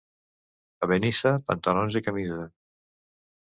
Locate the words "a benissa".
0.85-1.35